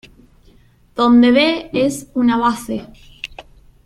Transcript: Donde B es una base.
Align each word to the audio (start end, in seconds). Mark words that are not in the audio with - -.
Donde 0.95 1.29
B 1.29 1.69
es 1.73 2.07
una 2.15 2.35
base. 2.35 2.87